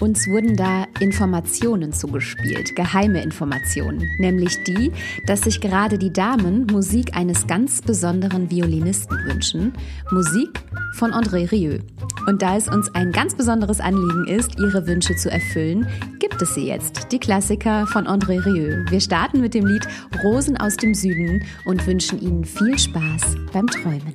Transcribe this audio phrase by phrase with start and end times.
[0.00, 4.92] Uns wurden da Informationen zugespielt, geheime Informationen, nämlich die,
[5.26, 9.72] dass sich gerade die Damen Musik eines ganz besonderen Violinisten wünschen,
[10.12, 10.62] Musik
[10.94, 11.80] von André Rieu.
[12.28, 15.88] Und da es uns ein ganz besonderes Anliegen ist, ihre Wünsche zu erfüllen,
[16.20, 18.84] gibt es sie jetzt, die Klassiker von André Rieu.
[18.90, 19.86] Wir starten mit dem Lied
[20.22, 24.14] Rosen aus dem Süden und wünschen Ihnen viel Spaß beim Träumen.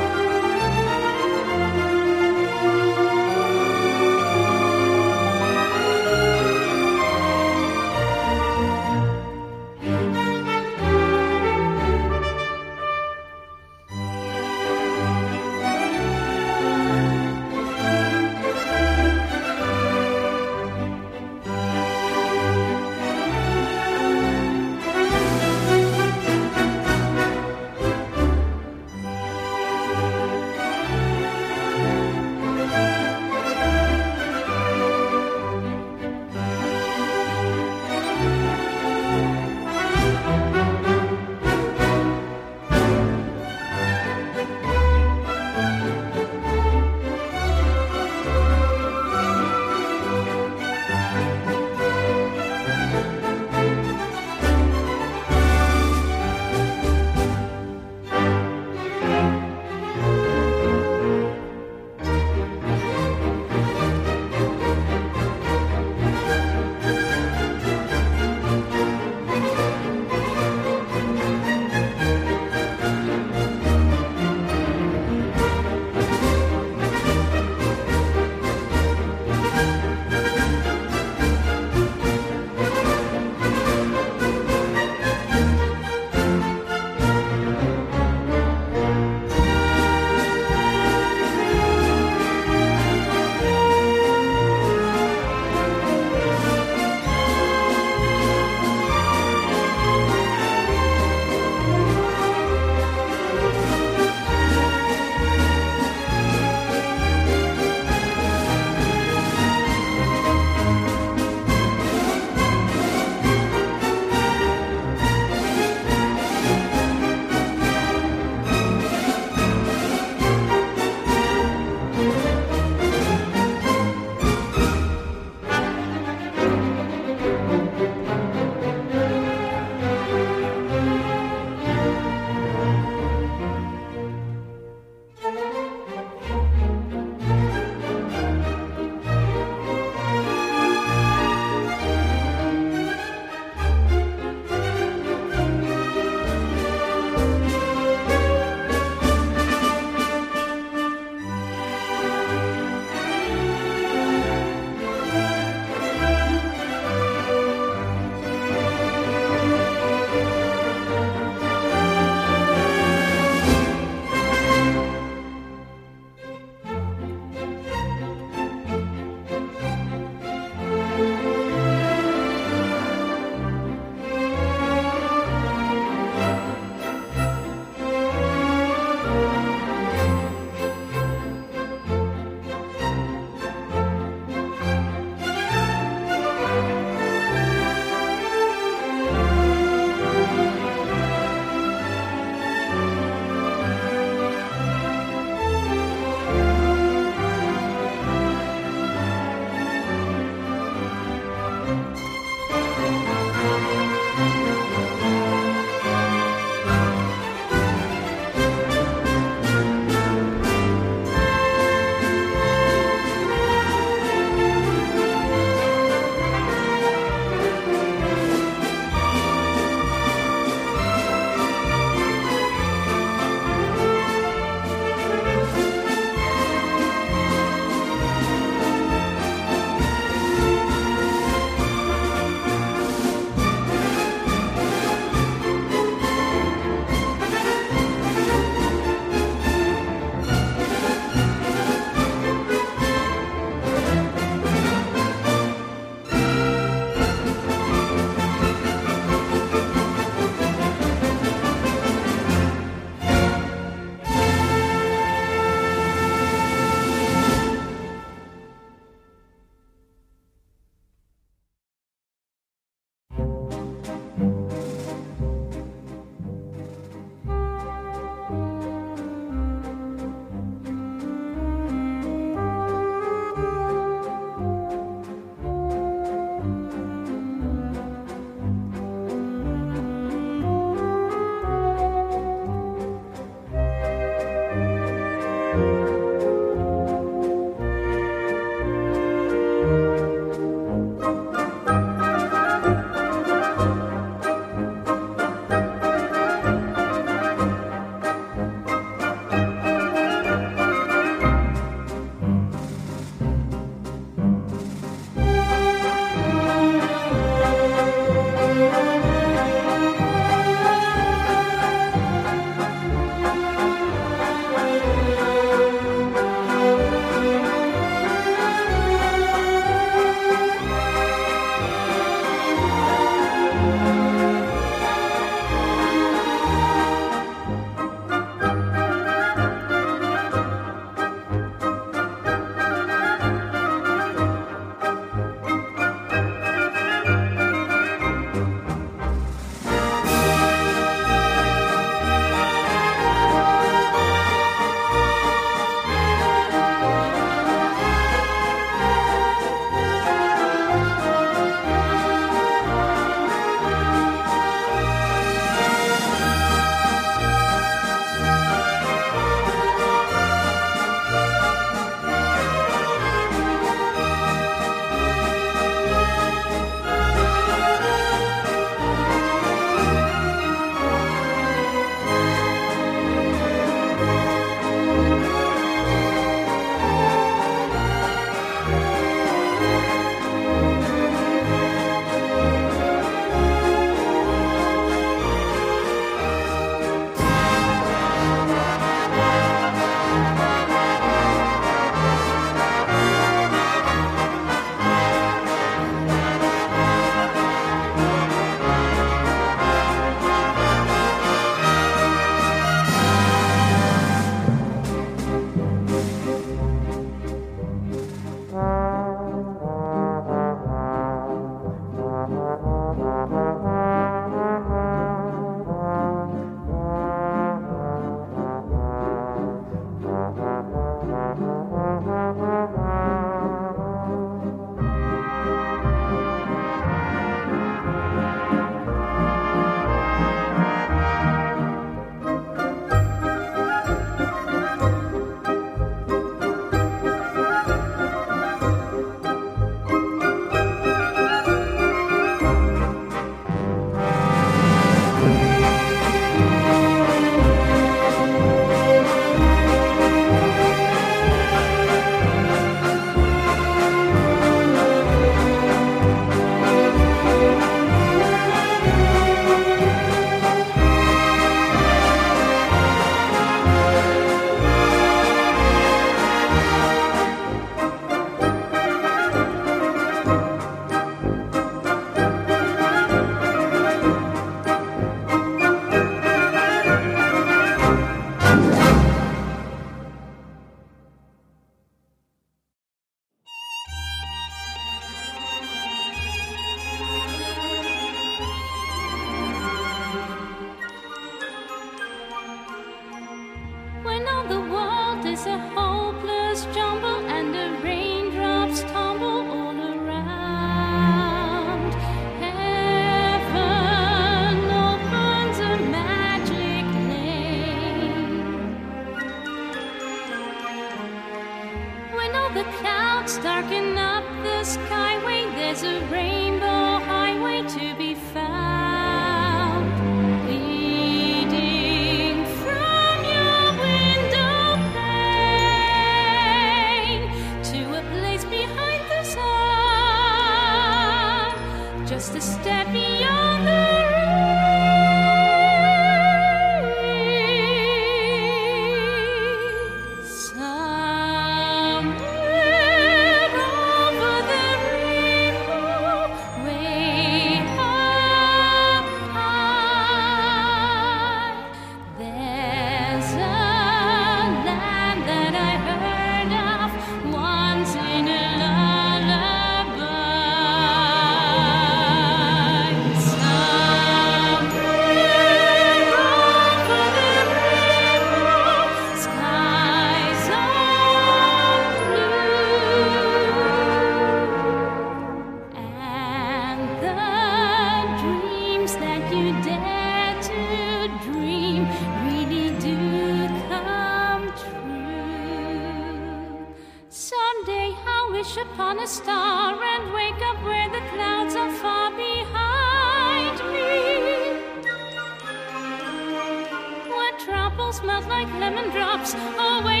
[598.01, 599.35] smells like lemon drops.
[599.59, 600.00] Always.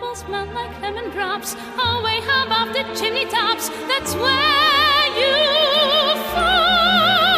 [0.00, 3.68] will smell like lemon drops, all way above the chimney tops.
[3.86, 7.29] That's where you fall.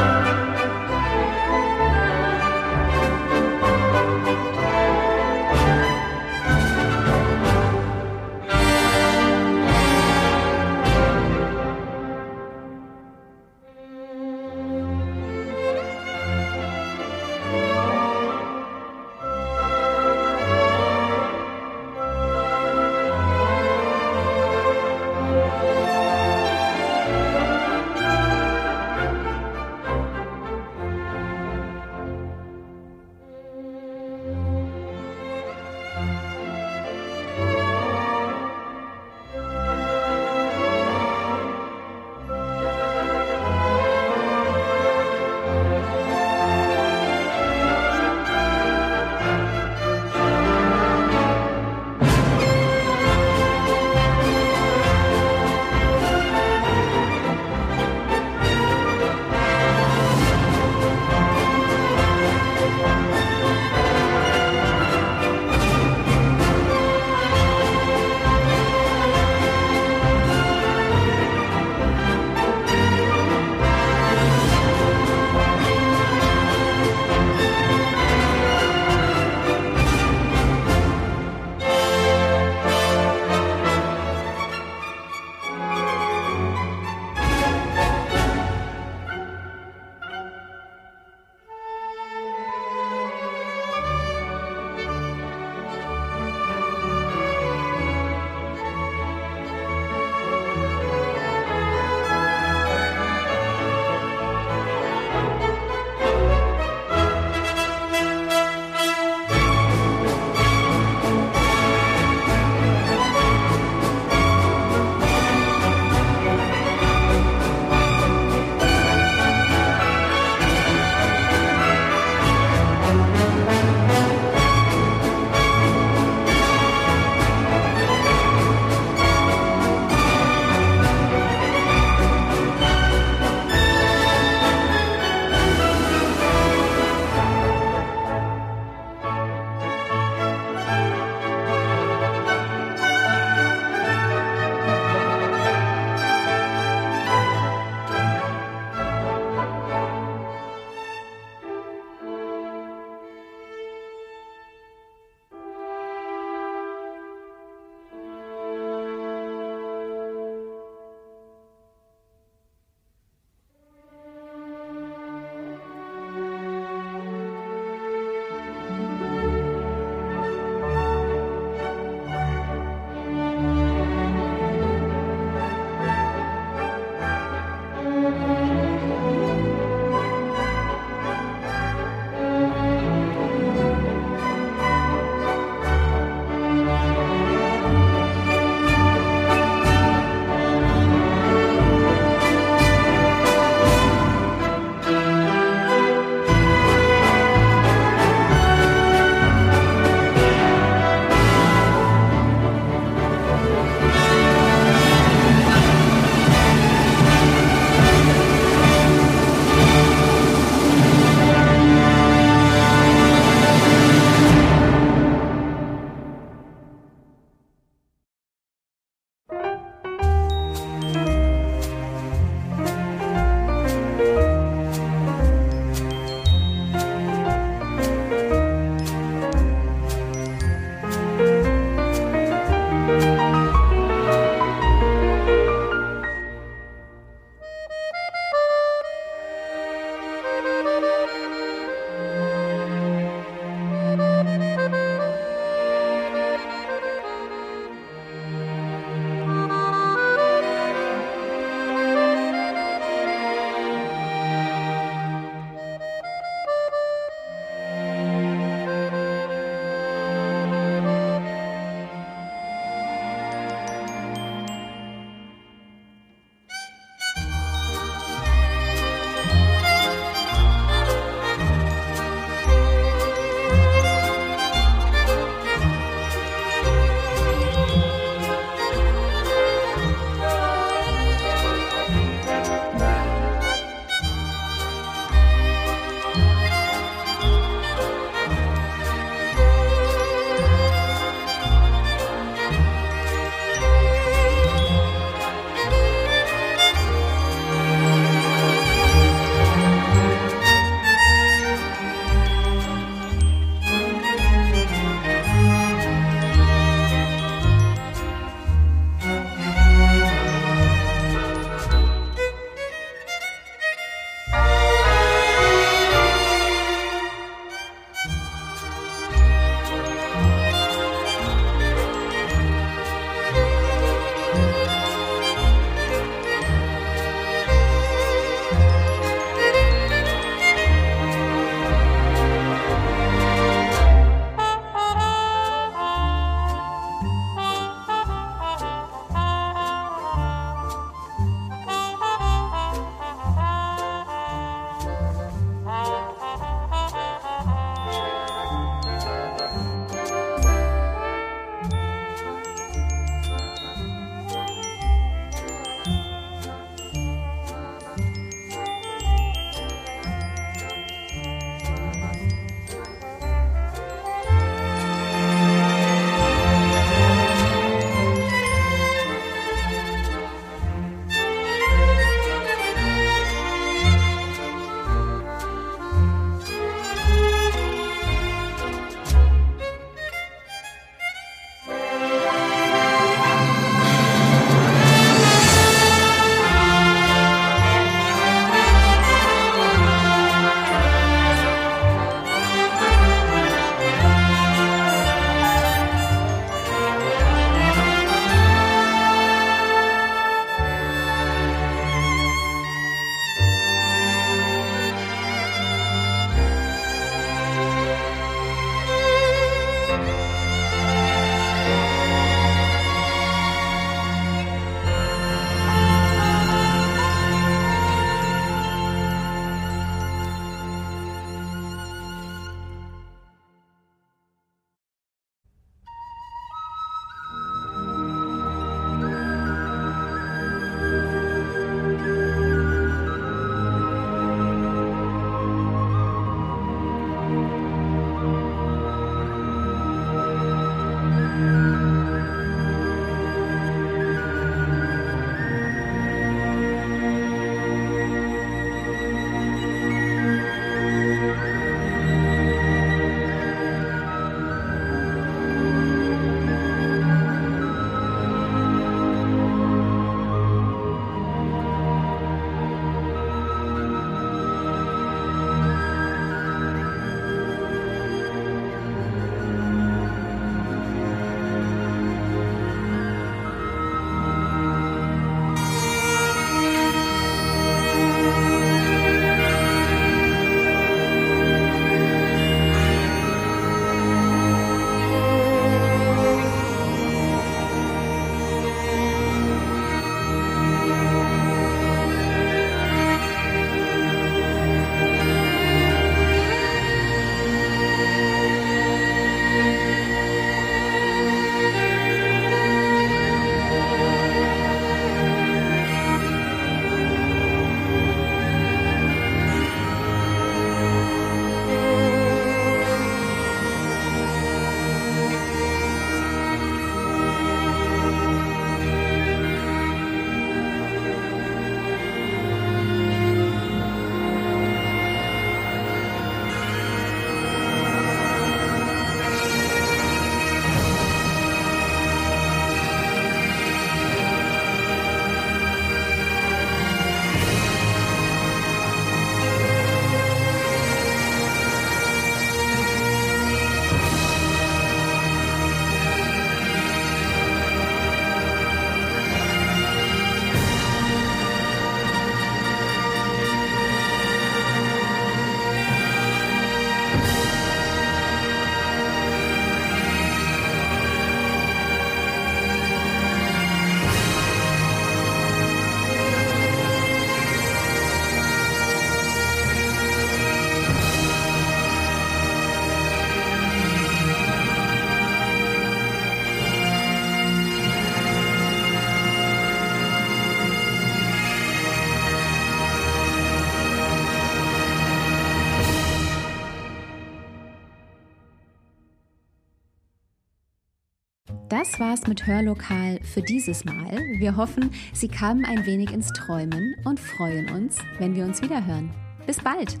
[591.94, 594.18] Das war's mit Hörlokal für dieses Mal.
[594.38, 598.84] Wir hoffen, Sie kamen ein wenig ins Träumen und freuen uns, wenn wir uns wieder
[598.84, 599.10] hören.
[599.46, 600.00] Bis bald!